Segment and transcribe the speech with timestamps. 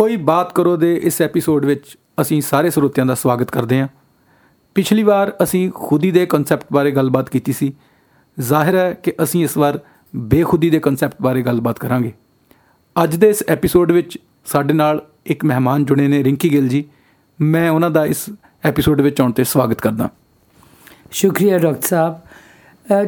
[0.00, 3.88] ਕੋਈ ਬਾਤ ਕਰੋ ਦੇ ਇਸ ਐਪੀਸੋਡ ਵਿੱਚ ਅਸੀਂ ਸਾਰੇ ਸਰੋਤਿਆਂ ਦਾ ਸਵਾਗਤ ਕਰਦੇ ਹਾਂ।
[4.74, 7.72] ਪਿਛਲੀ ਵਾਰ ਅਸੀਂ ਖੁਦੀ ਦੇ ਕਨਸੈਪਟ ਬਾਰੇ ਗੱਲਬਾਤ ਕੀਤੀ ਸੀ।
[8.38, 9.78] ਜ਼ਾਹਿਰ ਹੈ ਕਿ ਅਸੀਂ ਇਸ ਵਾਰ
[10.16, 12.12] ਬੇਖੁਦੀ ਦੇ ਕਨਸੈਪਟ ਬਾਰੇ ਗੱਲਬਾਤ ਕਰਾਂਗੇ।
[12.96, 14.16] ਅੱਜ ਦੇ ਇਸ ਐਪੀਸੋਡ ਵਿੱਚ
[14.46, 16.84] ਸਾਡੇ ਨਾਲ ਇੱਕ ਮਹਿਮਾਨ ਜੁੜੇ ਨੇ ਰਿੰਕੀ ਗਿੱਲ ਜੀ।
[17.40, 18.24] ਮੈਂ ਉਹਨਾਂ ਦਾ ਇਸ
[18.64, 20.08] ਐਪੀਸੋਡ ਵਿੱਚ ਆਉਣ ਤੇ ਸਵਾਗਤ ਕਰਦਾ
[21.10, 22.20] ਸ਼ੁਕਰੀਆ ਡਾਕਟਰ ਸਾਹਿਬ।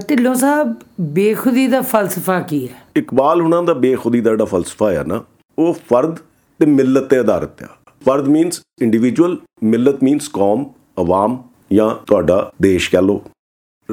[0.08, 2.82] ਢਿੱਲੋਂ ਸਾਹਿਬ ਬੇਖੁਦੀ ਦਾ ਫਲਸਫਾ ਕੀ ਹੈ?
[2.96, 5.22] ਇਕਬਾਲ ਹੁਣਾਂ ਦਾ ਬੇਖੁਦੀ ਦਾ ਜਿਹੜਾ ਫਲਸਫਾ ਹੈ ਨਾ
[5.58, 6.18] ਉਹ ਫਰਦ
[6.62, 7.66] ਤੇ ਮਿਲਤ ਤੇ ਆਧਾਰਿਤ ਆ।
[8.06, 10.64] ਫਰਦ ਮੀਨਸ ਇੰਡੀਵਿਜੂਅਲ ਮਿਲਤ ਮੀਨਸ ਕੌਮ
[10.98, 13.22] ਆਵਾਮ ਜਾਂ ਤੁਹਾਡਾ ਦੇਸ਼ ਕਹ ਲੋ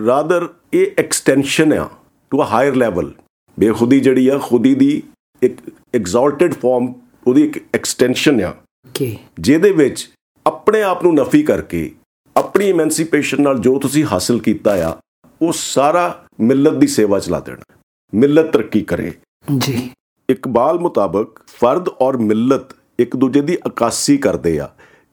[0.06, 1.90] ਰਾਦਰ ਇਹ ਐਕਸਟੈਂਸ਼ਨ ਆ
[2.32, 3.14] ਟੂ ਅ ਹਾਇਰ ਲੈਵਲ
[3.60, 5.04] ਬੇਖੁਦੀ ਜਿਹੜੀ ਆ ਖੁਦੀ ਦੀ
[5.44, 5.60] ਇੱਕ
[5.96, 6.94] ਐਗਜ਼alted ਫਾਰਮ
[7.28, 10.10] ਉਹਦੀ ਇੱਕ ਐਕਸਟੈਂਸ਼ਨ ਆ। ਓਕੇ ਜਿਹਦੇ ਵਿੱਚ
[10.48, 11.92] ਆਪਣੇ ਆਪ ਨੂੰ ਨਫੀ ਕਰਕੇ
[12.38, 14.98] ਆਪਣੀ ਇਮੈਂਸੀਪੇਸ਼ਨ ਨਾਲ ਜੋ ਤੁਸੀਂ ਹਾਸਲ ਕੀਤਾ ਆ
[15.42, 17.76] ਉਹ ਸਾਰਾ ਮਿਲਤ ਦੀ ਸੇਵਾ ਚ ਲਾ ਦੇਣਾ।
[18.14, 19.14] ਮਿਲਤ ਤਰੱਕੀ ਕਰੇ।
[19.58, 19.90] ਜੀ।
[20.30, 24.70] ਇਕਬਾਲ ਮੁਤਾਬਕ ਫਰਦ ਔਰ ਮਿਲਤ ਇੱਕ ਦੂਜੇ ਦੀ ਅਕਾਸੀ ਕਰਦੇ ਆ।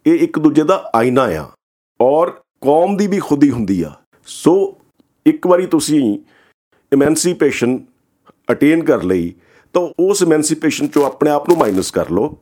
[0.07, 1.45] ਇਹ ਇੱਕ ਦੂਜੇ ਦਾ ਆਇਨਾ ਆ
[2.01, 3.93] ਔਰ ਕੌਮ ਦੀ ਵੀ ਖੁਦੀ ਹੁੰਦੀ ਆ।
[4.27, 4.55] ਸੋ
[5.27, 6.19] ਇੱਕ ਵਾਰੀ ਤੁਸੀਂ
[6.93, 7.79] ਇਮੈਂਸੀਪੇਸ਼ਨ
[8.51, 9.33] ਅਟੇਨ ਕਰ ਲਈ,
[9.75, 12.37] ਤਾਂ ਉਸ ਇਮੈਂਸੀਪੇਸ਼ਨ ਚੋਂ ਆਪਣੇ ਆਪ ਨੂੰ ਮਾਈਨਸ ਕਰ ਲਓ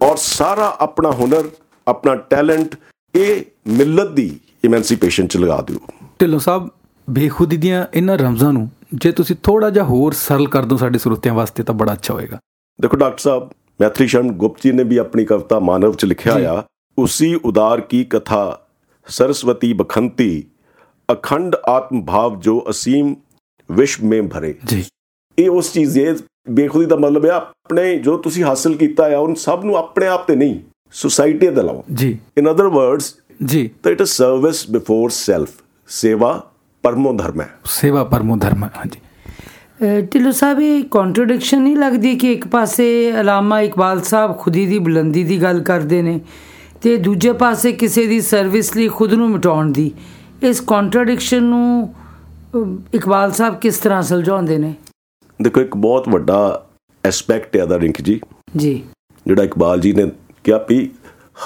[0.00, 1.48] ਔਰ ਸਾਰਾ ਆਪਣਾ ਹੁਨਰ,
[1.86, 2.74] ਆਪਣਾ ਟੈਲੈਂਟ
[3.14, 4.28] ਇਹ ਮਿਲਤ ਦੀ
[4.64, 5.78] ਇਮੈਂਸੀਪੇਸ਼ਨ ਚ ਲਗਾ ਦਿਓ।
[6.20, 6.68] ਢਿੱਲੋਂ ਸਾਹਿਬ,
[7.10, 11.34] ਬੇਖੁਦੀ ਦੀਆਂ ਇਹਨਾਂ ਰਮਜ਼ਾਂ ਨੂੰ ਜੇ ਤੁਸੀਂ ਥੋੜਾ ਜਿਹਾ ਹੋਰ ਸਰਲ ਕਰ ਦਿਓ ਸਾਡੇ ਸਰੋਤਿਆਂ
[11.34, 12.38] ਵਾਸਤੇ ਤਾਂ ਬੜਾ ਅੱਛਾ ਹੋਏਗਾ।
[12.80, 16.62] ਦੇਖੋ ਡਾਕਟਰ ਸਾਹਿਬ ਮੈਥਰੀ ਸ਼ਰਨ ਗੁਪਤ ਜੀ ਨੇ ਵੀ ਆਪਣੀ ਕਵਿਤਾ ਮਾਨਵ ਚ ਲਿਖਿਆ। ਆ
[16.98, 18.60] ਉਸੀ ਉਦਾਰ ਕੀ ਕਥਾ
[19.06, 20.44] ਸਰਸਵਤੀ ਬਖੰਤੀ
[21.12, 23.16] ਅਖੰਡ ਆਤਮ ਭਾਵ ਜੋ ਅਸੀਮ
[23.72, 24.84] ਵਿਸ਼ਵ ਮੇਂ ਭਰੇ। ਜੀ।
[25.38, 26.14] ਇਹ ਉਸ ਚੀਜ਼ ਇਹ
[26.50, 30.26] ਬੇਖੁਦੀ ਦਾ ਮਤਲਬ ਹੈ ਆਪਣੇ ਜੋ ਤੁਸੀਂ ਹਾਸਲ ਕੀਤਾ ਆ ਉਹਨ ਸਭ ਨੂੰ ਆਪਣੇ ਆਪ
[30.26, 30.60] ਤੇ ਨਹੀਂ
[30.92, 35.50] ਸੁਸਾਇਟੀ ਦੇ ਲਾਓ। ਜੀ। ਇਨ ਅਦਰ ਵਰਡਸ ਜੀ। that it is service before self
[35.88, 36.50] ਸੇਵਾ
[36.86, 39.00] ਪਰਮੋ ਧਰਮ ਹੈ। ਸੇਵਾ ਪਰਮੋ ਧਰਮ ਹੈ, ਹਾਂਜੀ
[40.02, 42.86] ਢਿੱਲੋਂ ਸਾਹਿਬ ਇਹ ਕੰਟਰਡਿਕਸ਼ਨ ਨਹੀਂ ਲੱਗਦੀ ਕਿ ਇੱਕ ਪਾਸੇ
[43.20, 46.20] ਅਲਾਮਾ ਇਕਬਾਲ ਸਾਹਿਬ ਖੁਦੀ ਦੀ ਬੁਲੰਦੀ ਦੀ ਗੱਲ ਕਰਦੇ ਨੇ
[46.82, 49.90] ਤੇ ਦੂਜੇ ਪਾਸੇ ਕਿਸੇ ਦੀ ਸਰਵਿਸ ਲਈ ਖੁਦ ਨੂੰ ਮਿਟਾਉਣ ਦੀ?
[50.42, 51.94] ਇਸ ਕੰਟਰਡਿਕਸ਼ਨ ਨੂੰ
[52.94, 54.74] ਇਕਬਾਲ ਸਾਹਿਬ ਕਿਸ ਤਰ੍ਹਾਂ ਸੁਲਝਾਉਂਦੇ ਨੇ?
[55.40, 56.66] ਦੇਖੋ ਇੱਕ ਬਹੁਤ ਵੱਡਾ
[57.04, 58.20] ਐਸਪੈਕਟ ਹੈ ਦਾ ਰਿੰਕ ਜੀ।
[58.56, 58.82] ਜੀ।
[59.26, 60.10] ਜਿਹੜਾ ਇਕਬਾਲ ਜੀ ਨੇ
[60.44, 60.90] ਕਿਹਾ ਵੀ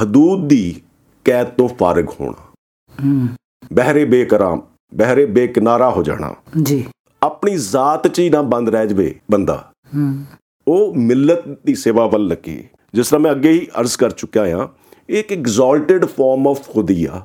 [0.03, 0.81] ਹਦੂਦ ਦੀ
[1.25, 3.28] ਕੈਦ ਤੋਂ ਫਾਰਗ ਹੋਣਾ।
[3.72, 4.60] ਬਹਿਰੇ ਬੇਕਰਾਮ।
[4.94, 6.84] ਬਹਿਰੇ ਬੇਕਿਨਾਰਾ ਹੋ ਜਾਣਾ। ਜੀ।
[7.22, 10.24] ਆਪਣੀ ਜ਼ਾਤ 'ਚ ਹੀ ਨਾ ਬੰਦ ਰਹਿ ਜਵੇ ਬੰਦਾ। ਹੂੰ।
[10.68, 14.68] ਉਹ ਮਿਲਤ ਦੀ ਸੇਵਾ ਵੱਲ ਲੱਗੇ। ਜਿਸ ਤਰ੍ਹਾਂ ਮੈਂ ਅੱਗੇ ਹੀ ਅਰਜ਼ ਕਰ ਚੁੱਕਿਆ ਹਾਂ
[15.08, 17.22] ਇੱਕ ਐਗਜ਼alted ਫਾਰਮ ਆਫ ਖੁਦੀ ਆ।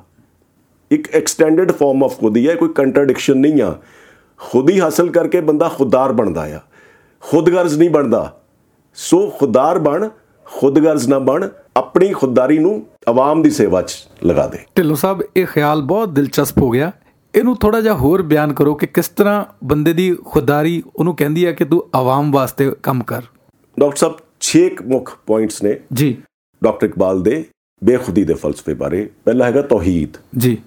[0.90, 3.78] ਇੱਕ ਐਕਸਟੈਂਡਡ ਫਾਰਮ ਆਫ ਖੁਦੀ ਆ ਇਹ ਕੋਈ ਕੰਟਰਡਿਕਸ਼ਨ ਨਹੀਂ ਆ।
[4.38, 6.60] ਖੁਦੀ ਹਾਸਲ ਕਰਕੇ ਬੰਦਾ ਖੁਦਾਰ ਬਣਦਾ ਆ।
[7.20, 8.40] ਖੁਦਗਰਜ਼ ਨਹੀਂ ਬਣਦਾ।
[8.94, 10.08] ਸੋ ਖੁਦਾਰ ਬਣ
[10.44, 13.92] ਖੁਦਗਰਜ਼ ਨਾ ਬਣ ਆਪਣੀ ਖੁਦਦਾਰੀ ਨੂੰ ਆਵਾਮ ਦੀ ਸੇਵਾ 'ਚ
[14.24, 16.92] ਲਗਾ ਦੇ। ਢਿੱਲੋਂ ਸਾਹਿਬ ਇਹ ਖਿਆਲ ਬਹੁਤ ਦਿਲਚਸਪ ਹੋ ਗਿਆ।
[17.36, 21.52] ਇਹਨੂੰ ਥੋੜਾ ਜਿਹਾ ਹੋਰ ਬਿਆਨ ਕਰੋ ਕਿ ਕਿਸ ਤਰ੍ਹਾਂ ਬੰਦੇ ਦੀ ਖੁਦਾਰੀ ਉਹਨੂੰ ਕਹਿੰਦੀ ਹੈ
[21.52, 23.22] ਕਿ ਤੂੰ ਆਵਾਮ ਵਾਸਤੇ ਕੰਮ ਕਰ।
[23.80, 26.22] ਡਾਕਟਰ ਸਾਹਿਬ 6 ਮੁੱਖ ਪੁਆਇੰਟਸ ਨੇ। ਜੀ।
[26.64, 27.44] ਡਾਕਟਰ ਇਕਬਾਲ ਦੇ
[27.84, 30.58] ਬੇਖੁਦੀ ਦੇ ਫਲਸਫੇ ਬਾਰੇ। ਪਹਿਲਾ ਹੈਗਾ ਤੌਹੀਦ। ਜੀ।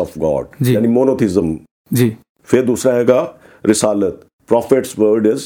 [0.00, 1.58] of God ਜੀ। ਯਾਨੀ monotheism
[1.92, 4.14] ਜੀ। ਫਿਰ ਦੂਸਰਾ ਹੈਗਾ ਰਿਸਾਲਤ
[4.54, 5.40] prophet's word is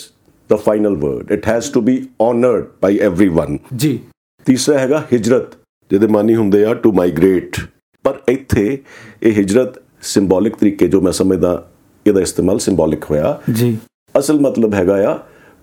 [0.53, 1.23] the final word.
[1.23, 4.01] It has to be honored by everyone ਜੀ।
[4.45, 5.53] ਤੀਸਰਾ ਹੈਗਾ ਹਿਜਰਤ
[5.91, 7.57] ਜਿਹਦੇ ਮਾਨੀ ਹੁੰਦੇ ਆ ਟੂ ਮਾਈਗ੍ਰੇਟ
[8.05, 8.83] ਪਰ ਇੱਥੇ
[9.23, 11.71] ਇਹ ਹਿਜਰਤ ਸਿੰਬੋਲਿਕ ਤਰੀਕੇ ਜੋ ਮੈਂ ਸਮਝਦਾ
[12.07, 13.79] ਇਹਦਾ ਇਸਤੇਮਾਲ ਸਿੰਬੋਲਿਕ ਹੋਇਆ। ਜੀ।
[14.19, 15.19] ਅਸਲ ਮਤਲਬ ਹੈਗਾ ਆ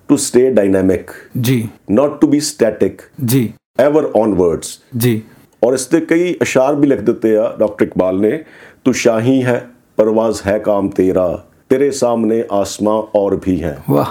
[0.08, 1.10] ਟੂ ਸਟੇ ਡਾਇਨਾਮਿਕ
[1.40, 5.22] ਜੀ। ਨਾਟ ਟੂ ਬੀ ਸਟੈਟਿਕ ਜੀ। ਐਵਰ ਔਨਵਰਡਸ ਜੀ।
[5.64, 8.44] ਔਰ ਇਸ ਤੇ ਕਈ ਇਸ਼ਾਰ ਵੀ ਲਿਖ ਦਿੱਤੇ ਆ ਡਾਕਟਰ ਇਕਬਾਲ ਨੇ
[8.84, 14.06] ਤੂੰ ਸ਼ਾਹੀ ਹੈ ਪਰਵਾਜ਼ ਹੈ ਕਾਮ ਤੇਰਾ ਤੇਰੇ ਸਾਹਮਣੇ ਆਸਮਾਂ ਔਰ ਵੀ ਹੈ। ਵਾਹ।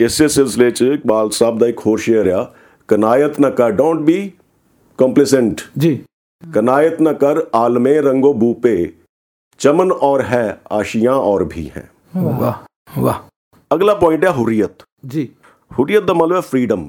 [0.00, 2.52] ਇਸੇ ਸਿਲਸਿਲੇ 'ਚ ਇਕਬਾਲ ਸਾਹਿਬ ਦਾ ਇੱਕ ਹੋਰ ਸ਼ੇਅਰ ਆ
[2.88, 4.32] ਕਨਾਇਤ ਨਾ ਕਰ ਡੋਂਟ ਬੀ
[4.98, 6.04] ਕੰਪਲੀਸੈਂਟ ਜੀ।
[6.54, 8.92] ਕਨਾਇਤ ਨਾ ਕਰ ਆਲਮੇ ਰੰਗੋ ਬੂਪੇ
[9.58, 12.52] ਚਮਨ ਔਰ ਹੈ ਆਸ਼ੀਆਂ ਔਰ ਵੀ ਹੈ। ਵਾਹ
[12.98, 13.14] ਵਾਹ।
[13.74, 15.28] ਅਗਲਾ ਪੁਆਇੰਟ ਹੈ ਹੁਰੀਅਤ। ਜੀ।
[15.78, 16.88] ਹੁਰੀਅਤ ਦਾ ਮਤਲਬ ਹੈ ਫਰੀडम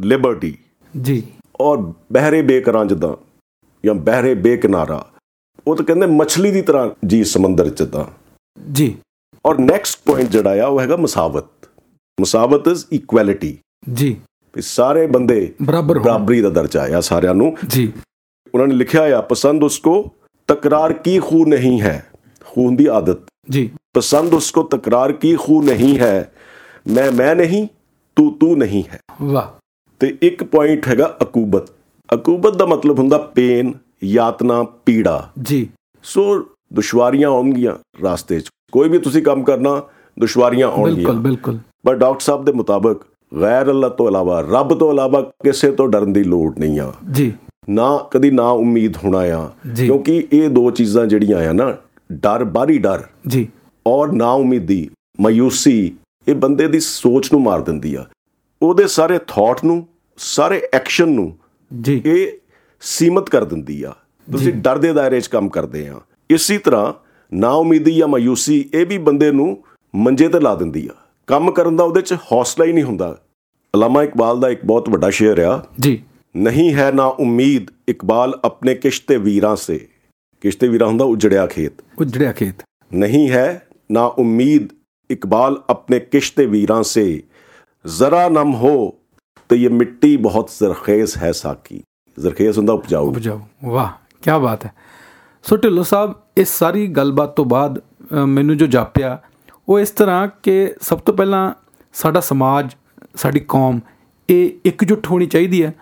[0.00, 0.58] ਲਿਬਰਟੀ
[1.00, 1.26] ਜੀ।
[1.60, 3.14] ਔਰ ਬਹਿਰੇ ਬੇਕਰਾਂ ਜਦਾਂ
[3.86, 5.06] ਜਾਂ ਬਹਿਰੇ ਬੇਕਿਨਾਰਾ।
[5.66, 8.04] ਉਹ ਤਾਂ ਕਹਿੰਦੇ ਮੱਛਲੀ ਦੀ ਤਰ੍ਹਾਂ ਜੀ ਸਮੁੰਦਰ ਚ ਤਾਂ।
[8.72, 8.98] ਜੀ।
[9.46, 11.44] ਔਰ ਨੈਕਸਟ ਪੁਆਇੰਟ ਜਿਹੜਾ ਆ ਉਹ ਹੈਗਾ ਮਸਾਵਤ।
[12.20, 13.58] ਮਸਾਵਤ ਇਜ਼ ਇਕੁਐਲਿਟੀ
[13.92, 14.20] ਜੀ।
[14.56, 17.92] ਵੀ ਸਾਰੇ ਬੰਦੇ ਬਰਾਬਰ ਬਰਾਬਰੀ ਦਾ ਦਰਜਾ ਆ ਸਾਰਿਆਂ ਨੂੰ। ਜੀ।
[18.54, 20.12] ਉਹਨਾਂ ਨੇ ਲਿਖਿਆ ਆ ਪਸੰਦ ਉਸਕੋ
[20.48, 22.06] ਤਕਰਾਰ ਕੀ ਖੂ ਨਹੀਂ ਹੈ।
[22.54, 23.18] ਖੂਨ ਦੀ ਆਦਤ।
[23.50, 26.32] ਜੀ। ਪਸੰਦ ਉਸਕੋ ਤਕਰਾਰ ਕੀ ਖੂ ਨਹੀਂ ਹੈ।
[26.88, 27.68] ਮੈਂ ਮੈਂ ਨਹੀਂ
[28.16, 29.62] ਤੂੰ ਤੂੰ ਨਹੀਂ ਹੈ। ਵਾਹ।
[30.00, 31.70] ਤੇ ਇੱਕ ਪੁਆਇੰਟ ਹੈਗਾ ਅਕੂਬਤ।
[32.14, 35.68] ਅਕੂਬਤ ਦਾ ਮਤਲਬ ਹੁੰਦਾ ਪੇਨ ਯਾਤਨਾ ਪੀੜਾ। ਜੀ।
[36.02, 36.40] ਸੋ
[36.72, 39.82] ਦੁਸ਼ਵਾਰੀਆਂ ਆਉਣਗੀਆਂ ਰਾਸਤੇ 'ਚ। ਕੋਈ ਵੀ ਤੁਸੀਂ ਕੰਮ ਕਰਨਾ
[40.18, 43.00] ਦੁਸ਼ਵਾਰੀਆਂ ਬਿਲਕੁਲ ਆਉਣਗੀਆਂ। ਬਿਲਕੁਲ ਪਰ ਡਾਕਟਰ ਸਾਹਿਬ ਦੇ ਮੁਤਾਬਕ
[43.40, 47.32] ਗੈਰ ਅੱਲਾ ਤੋਂ ਇਲਾਵਾ ਰੱਬ ਤੋਂ ਇਲਾਵਾ ਕਿਸੇ ਤੋਂ ਡਰਨ ਦੀ ਲੋੜ ਨਹੀਂ ਆ। ਜੀ।
[47.70, 51.76] ਨਾ ਕਦੀ ਨਾ ਉਮੀਦ ਹੋਣਾ ਆ। ਕਿਉਂਕਿ ਇਹ ਦੋ ਚੀਜ਼ਾਂ ਜਿਹੜੀਆਂ ਆ ਨਾ
[52.12, 53.48] ਡਰ ਬਾਰੀ ਡਰ। ਜੀ।
[53.86, 55.96] ਔਰ ਨਾ ਉਮੀਦੀ ਮਾਯੂਸੀ
[56.28, 58.06] ਇਹ ਬੰਦੇ ਦੀ ਸੋਚ ਨੂੰ ਮਾਰ ਦਿੰਦੀ ਆ।
[58.62, 59.86] ਉਹਦੇ ਸਾਰੇ ਥਾਟ ਨੂੰ
[60.16, 61.38] ਸਾਰੇ ਐਕਸ਼ਨ ਨੂੰ
[61.80, 62.32] ਜੀ। ਇਹ
[62.80, 63.94] ਸੀਮਤ ਕਰ ਦਿੰਦੀ ਆ।
[64.32, 66.00] ਤੁਸੀਂ ਡਰ ਦੇ ਦਾਇਰੇ 'ਚ ਕੰਮ ਕਰਦੇ ਆ।
[66.30, 66.92] ਇਸੇ ਤਰ੍ਹਾਂ
[67.34, 69.64] ਨਾ ਉਮੀਦੀ ਜਾਂ ਮਾਯੂਸੀ ਇਹ ਵੀ ਬੰਦੇ ਨੂੰ
[69.96, 73.18] ਮੰਜੇ ਤੇ ਲਾ ਦਿੰਦੀ ਆ। ਕੰਮ ਕਰਨ ਦਾ ਉਹਦੇ 'ਚ ਹੌਸਲਾ ਹੀ ਨਹੀਂ ਹੁੰਦਾ।
[73.76, 76.02] ਅਲਾਮਾ ਇਕਬਾਲ ਦਾ ਇੱਕ ਬਹੁਤ ਵੱਡਾ ਸ਼ੇਰ ਆ। ਜੀ।
[76.36, 79.88] ਨਹੀਂ ਹੈ ਨਾ ਉਮੀਦ ਇਕਬਾਲ ਆਪਣੇ ਕਿਸ਼ਤੇ ਵੀਰਾਂ ਸੇ।
[80.42, 82.54] ਕਿਸ਼ਤੇ ਵੀਰਾ ਹੁੰਦਾ ਉਜੜਿਆ ਖੇਤ। ਉਜੜਿਆ ਖੇਤ।
[82.94, 84.68] ਨਹੀਂ ਹੈ ਨਾ ਉਮੀਦ
[85.10, 87.22] ਇਕਬਾਲ ਆਪਣੇ ਕਿਸ਼ਤੇ ਵੀਰਾਂ ਸੇ।
[87.86, 88.94] ਜ਼ਰਾ ਨਮ ਹੋ
[89.48, 91.82] ਤੇ ਇਹ ਮਿੱਟੀ ਬਹੁਤ ਜ਼ਰਖੇਜ਼ ਹੈ ਸਾਕੀ।
[92.18, 93.88] ਜ਼ਰਖੇਜ਼ ਹੁੰਦਾ ਉਪਜਾਊ। ਉਪਜਾਊ। ਵਾਹ
[94.22, 94.72] ਕੀ ਬਾਤ ਹੈ।
[95.42, 97.80] ਸੋ ਢਿੱਲੋ ਸਾਹਿਬ ਇਸ ਸਾਰੀ ਗੱਲਬਾਤ ਤੋਂ ਬਾਅਦ
[98.26, 99.22] ਮੈਨੂੰ ਜੋ ਜਾਪਿਆ
[99.68, 101.52] ਉਹ ਇਸ ਤਰ੍ਹਾਂ ਕਿ ਸਭ ਤੋਂ ਪਹਿਲਾਂ
[101.92, 102.76] ਸਾਡਾ ਸਮਾਜ
[103.14, 103.80] ਸਾਡੀ ਕੌਮ
[104.30, 105.74] ਇਹ ਇਕਜੁੱਟ ਹੋਣੀ ਚਾਹੀਦੀ ਹੈ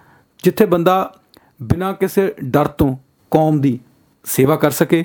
[0.43, 1.15] ਜਿੱਥੇ ਬੰਦਾ
[1.63, 2.97] ਬਿਨਾਂ ਕਿਸੇ ਡਰ ਤੋਂ
[3.31, 3.81] ਕੌਮ ਦੀ
[4.25, 5.05] ਸੇਵਾ ਕਰ ਸਕੇ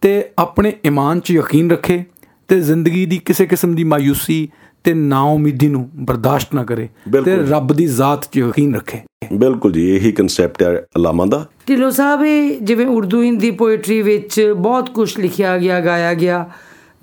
[0.00, 2.04] ਤੇ ਆਪਣੇ ਈਮਾਨ 'ਚ ਯਕੀਨ ਰੱਖੇ
[2.48, 4.48] ਤੇ ਜ਼ਿੰਦਗੀ ਦੀ ਕਿਸੇ ਕਿਸਮ ਦੀ ਮਾਯੂਸੀ
[4.84, 6.88] ਤੇ ਨਾਉਮੀਦੀ ਨੂੰ ਬਰਦਾਸ਼ਤ ਨਾ ਕਰੇ
[7.24, 8.98] ਤੇ। ਰੱਬ ਦੀ ਜ਼ਾਤ 'ਚ ਯਕੀਨ ਰੱਖੇ।
[9.32, 12.20] ਬਿਲਕੁਲ ਜੀ ਇਹੀ ਕਨਸੈਪਟ ਹੈ ਅਲਾਮਾ ਦਾ। ਢਿੱਲੋਂ ਸਾਹਿਬ
[12.62, 16.50] ਜਿਵੇਂ ਉਰਦੂ ਹਿੰਦੀ ਪੋਇਟਰੀ ਵਿੱਚ ਬਹੁਤ ਕੁਝ ਲਿਖਿਆ ਗਿਆ ਗਾਇਆ ਗਿਆ।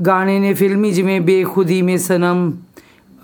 [0.06, 2.54] ਗਾਣੇ ਨੇ ਫਿਲਮੀ ਜਿਵੇਂ ਬੇਖੁਦੀ ਮੇ ਸਨਮ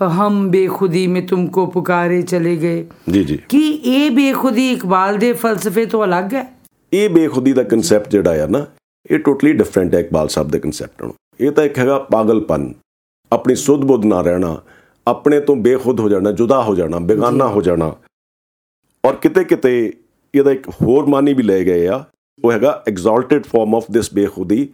[0.02, 5.86] ਹਮ ਬੇਖੁਦੀ ਮੇ ਤੁਮਕੋ ਪੁਕਾਰੇ ਚਲੇ ਗਏ। ਜੀ ਜੀ। ਕੀ ਇਹ ਬੇਖੁਦੀ ਇਕਬਾਲ ਦੇ ਫਲਸਫੇ
[5.86, 6.55] ਤੋਂ ਅਲੱਗ ਹੈ?
[6.92, 8.66] ਇਹ ਬੇਖੁਦੀ ਦਾ ਕਨਸੈਪਟ ਜਿਹੜਾ ਆ ਨਾ
[9.10, 12.72] ਇਹ ਟੋਟਲੀ ਡਿਫਰੈਂਟ ਹੈ ਇਕਬਾਲ ਸਾਹਿਬ ਦੇ ਕਨਸੈਪਟ ਨਾਲੋਂ। ਇਹ ਤਾਂ ਇੱਕ ਹੈਗਾ ਪਾਗਲਪਨ।
[13.32, 14.60] ਆਪਣੀ ਸੁੱਧ ਬੁੱਧ ਨਾ ਰਹਿਣਾ
[15.06, 17.94] ਆਪਣੇ ਤੋਂ ਬੇਖੁਦ ਹੋ ਜਾਣਾ ਜੁਦਾ ਹੋ ਜਾਣਾ ਬੇਗਾਨਾ ਹੋ ਜਾਣਾ।
[19.04, 19.92] ਔਰ ਕਿਤੇ ਕਿਤੇ
[20.34, 22.04] ਇਹਦਾ ਇੱਕ ਹੋਰ ਮਾਨੀ ਵੀ ਲੈ ਗਏ ਆ
[22.44, 24.68] ਉਹ ਹੈਗਾ ਐਗਜ਼ਾਲਟਡ ਫਾਰਮ ਆਫ ਦਿਸ ਬੇਖੁਦੀ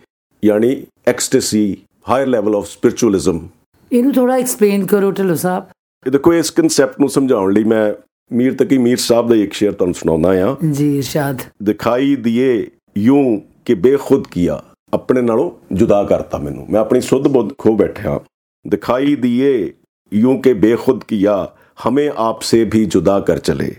[0.44, 1.76] ਯਾਨੀ ecstasy
[2.08, 3.46] higher level of spiritualism
[3.92, 5.64] ਇਹਨੂੰ ਥੋੜਾ ਐਕਸਪਲੇਨ ਕਰੋ ਢਿੱਲੋਂ ਸਾਹਿਬ।
[6.06, 7.92] ਇਹ ਦੇਖੋ ਇਸ ਕਨਸੈਪਟ ਨੂੰ ਸਮਝਾਉਣ ਲਈ ਮੈਂ
[8.32, 12.66] ਮੀਰ ਤਕੀ ਮੀਰ ਸਾਹਿਬ ਦਾ ਇੱਕ ਸ਼ੇਰ ਤੁਹਾਨੂੰ ਸੁਣਾਉਂਦਾ ਆ ਜੀ ਇਰਸ਼ਾਦ। ਦਿਖਾਈ ਦਿਏ
[12.98, 14.62] ਯੂੰ ਕਿ ਬੇਖੁਦ ਕੀਆ
[14.92, 18.20] ਆਪਣੇ ਨਾਲੋਂ ਜੁਦਾ ਕਰਤਾ ਮੈਨੂੰ। ਮੈਂ ਆਪਣੀ ਸੁੱਧ ਬੁੱਧ ਖੋ ਬੈਠਿਆ
[18.66, 19.72] ਦਿਖਾਈ ਦਿਏ
[20.14, 21.52] ਯੂੰ ਕਿ ਬੇਖੁਦ ਕੀਆ
[21.88, 23.74] ਹਮੇ ਆਪ ਸੇ ਵੀ ਜੁਦਾ ਕਰ ਚਲੇ।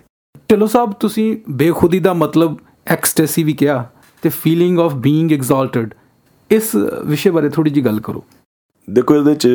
[0.49, 2.57] ਢਿੱਲੋਂ ਸਾਹਿਬ ਤੁਸੀਂ ਬੇਖੁਦੀ ਦਾ ਮਤਲਬ
[2.87, 3.89] ਐਕਸਟੈਸੀ ਵੀ ਕਿਹਾ
[4.21, 5.93] ਤੇ ਫੀਲਿੰਗ ਆਫ ਬੀਇੰਗ ਐਗਜ਼ਾਲਟਡ
[6.51, 8.23] ਇਸ ਵਿਸ਼ੇ ਬਾਰੇ ਥੋੜੀ ਜੀ ਗੱਲ ਕਰੋ।
[8.89, 9.47] ਦੇਖੋ ਇਹਦੇ ਚ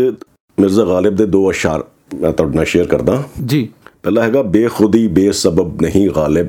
[0.60, 1.84] ਮਿਰਜ਼ਾ ਗਾਲਿਬ ਦੇ ਦੋ ਅਸ਼ਾਰ
[2.20, 3.68] ਮੈਂ ਤੁਹਾਡੇ ਨਾਲ ਸ਼ੇਅਰ ਕਰਦਾ। ਜੀ।
[4.02, 6.46] ਪਹਿਲਾ ਹੈਗਾ ਬੇਖੁਦੀ ਬੇਸਬਬ ਨਹੀਂ ਗਾਲਿਬ।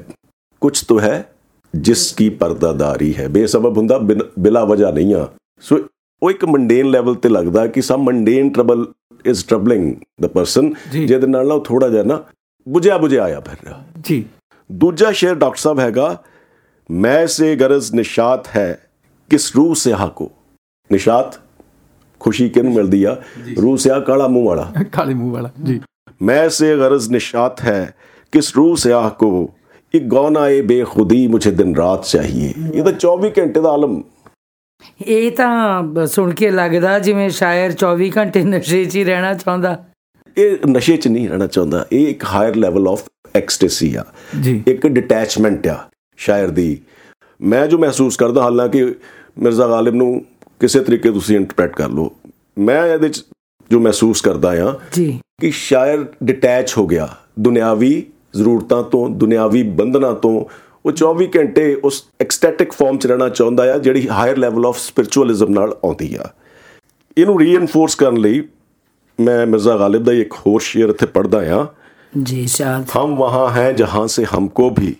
[0.61, 1.29] ਕੁਝ तो ਹੈ
[1.75, 3.97] ਜਿਸ ਕੀ ਪਰਦਾਦਾਰੀ ਹੈ। ਬੇਸਬਬ ਹੁੰਦਾ
[4.39, 5.27] ਬਿਲਾ ਵਜ੍ਹਾ ਨਹੀਂ ਆ।
[5.61, 5.79] ਸੋ
[6.23, 8.85] ਉਹ ਇੱਕ ਮੰਡੇਨ ਲੈਵਲ ਤੇ ਲੱਗਦਾ ਕਿ some mundane trouble
[9.25, 10.73] is troubling the person.
[10.91, 12.23] ਜਿਹਦੇ ਨਾਲ ਨਾ ਥੋੜਾ ਜਿਹਾ ਨਾ
[12.69, 14.25] ਬੁਝਿਆ ਬੁਝਿਆ ਆਇਆ ਫਿਰ ਜੀ।
[14.71, 16.23] ਦੂਜਾ ਸ਼ੇਰ ਡਾਕਟਰ ਸਾਹਿਬ ਹੈਗਾ
[16.91, 18.87] ਮੈਂ ਸੇ ਗਰਜ਼ ਨਿਸ਼ਾਤ ਹੈ
[19.29, 20.31] ਕਿਸ ਰੂਹ ਸੇ ਕੋ?
[20.91, 21.35] ਨਿਸ਼ਾਤ
[22.19, 23.21] ਖੁਸ਼ੀ ਕਿਹਨੂੰ ਮਿਲਦੀ ਆ?
[23.61, 25.81] ਰੂਹ ਸਿਆਹ ਕਾਲਾ ਮੂੰਹ ਵਾਲਾ। ਕਾਲੇ ਮੂੰਹ ਵਾਲਾ ਜੀ।
[26.20, 27.78] मैं से गरज निशात है
[28.32, 29.30] किस रूह स्याह को
[29.94, 34.02] एक गौना ए बेखुदी मुझे दिन रात चाहिए ये तो 24 घंटे ਦਾ ਆਲਮ
[35.06, 39.76] ਇਹ ਤਾਂ ਬ- ਸੁਣ ਕੇ ਲੱਗਦਾ ਜਿਵੇਂ ਸ਼ਾਇਰ 24 ਘੰਟੇ ਨਸ਼ੇ 'ਚ ਹੀ ਰਹਿਣਾ ਚਾਹੁੰਦਾ
[40.36, 43.04] ਇਹ ਨਸ਼ੇ 'ਚ ਨਹੀਂ ਰਹਿਣਾ ਚਾਹੁੰਦਾ ਇਹ ਇੱਕ ਹਾਇਰ ਲੈਵਲ ਆਫ
[43.34, 44.04] ਐਕਸਟੈਸੀ ਆ
[44.40, 45.78] ਜੀ ਇੱਕ ਡਿਟੈਚਮੈਂਟ ਆ
[46.18, 46.66] ਸ਼ਾਇਰ ਦੀ
[47.40, 48.84] ਮੈਂ ਜੋ ਮਹਿਸੂਸ ਕਰਦਾ ਹਾਲਾਂਕਿ
[49.38, 50.10] ਮਿਰਜ਼ਾ ਗਾਲਿਬ ਨੂੰ
[50.60, 52.10] ਕਿਸੇ ਤਰੀਕੇ ਤੁਸੀਂ ਇੰਟਰਪ੍ਰੀਟ ਕਰ ਲਓ
[52.60, 53.22] ਮੈਂ ਇਹਦੇ 'ਚ
[53.71, 58.05] ਜੋ ਮਹਿਸੂਸ ਕਰਦਾ ਆ ਜੀ। ਕਿ ਸ਼ਾਇਰ ਡਿਟੈਚ ਹੋ ਗਿਆ। ਦੁਨਿਆਵੀ
[58.35, 60.45] ਜ਼ਰੂਰਤਾਂ ਤੋਂ ਦੁਨਿਆਵੀ ਬੰਧਨਾਂ ਤੋਂ
[60.85, 65.49] ਉਹ 24 ਘੰਟੇ ਉਸ ਐਕਸਟੈਟਿਕ ਫਾਰਮ ਚ ਰਹਿਣਾ ਚਾਹੁੰਦਾ ਆ ਜਿਹੜੀ ਹਾਇਰ ਲੈਵਲ ਆਫ ਸਪਿਰਚੁਅਲਿਜ਼ਮ
[65.49, 66.29] ਨਾਲ ਆਉਂਦੀ ਆ।
[67.17, 68.47] ਇਹਨੂੰ ਰੀਇਨਫੋਰਸ ਕਰਨ ਲਈ
[69.19, 71.67] ਮੈਂ ਮਿਰਜ਼ਾ ਗਾਲਿਬ ਦਾ ਇੱਕ ਹੋਰ ਸ਼ੇਅਰ ਇੱਥੇ ਪੜਦਾ ਆ।
[72.23, 74.95] ਜੀ ਸ਼ਾਦ ਹਮ ਵਹਾਂ ਹੈ ਜਹਾਂ ਸੇ ਹਮਕੋ ਵੀ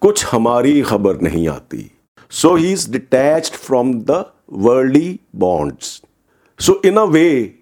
[0.00, 1.90] ਕੁਝ ਹਮਾਰੀ ਖਬਰ ਨਹੀਂ ਆਤੀ।
[2.30, 6.02] So he is detached from the worldly bonds
[6.58, 7.54] so in a way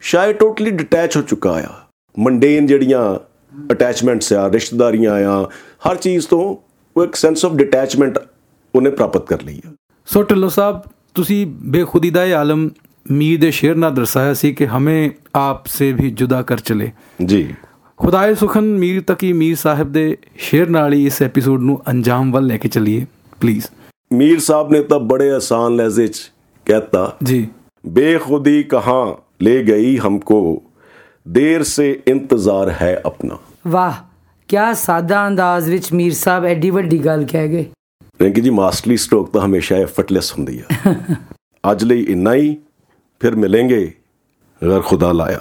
[0.00, 1.74] ਸ਼ਾਇਦ ਟੋਟਲੀ ਡਿਟੈਚ ਹੋ ਚੁੱਕਾ ਆ।
[2.18, 3.18] ਮੰਡੇਨ ਜਿਹੜੀਆਂ
[3.72, 5.50] ਅਟੈਚਮੈਂਟਸ ਆ ਰਿਸ਼ਤੇਦਾਰੀਆਂ ਆ
[5.90, 6.56] ਹਰ ਚੀਜ਼ ਤੋਂ
[6.96, 8.18] ਉਹ ਇੱਕ ਸੈਂਸ ਆਫ ਡਿਟੈਚਮੈਂਟ
[8.74, 9.70] ਉਹਨੇ ਪ੍ਰਾਪਤ ਕਰ ਲਈ ਆ।
[10.06, 10.82] ਸੋ ਢਿੱਲੋਂ ਸਾਹਿਬ
[11.14, 12.70] ਤੁਸੀਂ ਬੇਖੁਦੀ ਦਾ ਇਹ ਆਲਮ
[13.10, 16.92] ਮੀਰ ਦੇ ਸ਼ੇਰ ਨਾਲ ਦਰਸਾਇਆ ਸੀ ਕਿ ਹਮੇ ਆਪ ਸੇ ਵੀ ਜੁਦਾ ਕਰ ਚਲੇ।
[17.24, 17.54] ਜੀ।
[17.96, 22.46] ਖੁਦਾਏ ਸੁਖਨ ਮੀਰ ਤਕੀ ਮੀਰ ਸਾਹਿਬ ਦੇ ਸ਼ੇਰ ਨਾਲ ਹੀ ਇਸ ਐਪੀਸੋਡ ਨੂੰ ਅੰਜਾਮ ਵੱਲ
[22.46, 23.06] ਲੈ ਕੇ ਚਲੀਏ
[23.40, 23.64] ਪਲੀਜ਼
[24.12, 26.32] ਮੀਰ ਸਾਹਿਬ ਨੇ ਤਾਂ ਬੜੇ ਆਸਾਨ ਲਹਿਜ਼ੇ 'ਚ
[26.64, 27.48] ਕਹਿਤਾ ਜੀ।
[27.86, 30.39] ਬੇਖੁਦੀ ਕਹਾ ले गई हमको
[31.33, 33.93] देर से इंतजार है अपना ਵਾਹ
[34.49, 37.65] ਕਿਆ ਸਾਦਾ ਅੰਦਾਜ਼ ਵਿੱਚ ਮੀਰ ਸਾਹਿਬ ਐਡੀ ਵੱਡੀ ਗੱਲ ਕਹਿ ਗਏ
[38.19, 40.93] ਰਿੰਕੀ ਜੀ ਮਾਸਟਰਲੀ ਸਟ੍ਰੋਕ ਤਾਂ ਹਮੇਸ਼ਾ ਐਫਰਟਲੈਸ ਹੁੰਦੀ ਆ
[41.63, 42.55] ਅੱਜ ਲਈ ਇੰਨਾ ਹੀ
[43.21, 43.81] ਫਿਰ ਮਿਲਾਂਗੇ
[44.61, 45.39] ਅਗਰ ਖੁਦਾ ਲਾਇਆ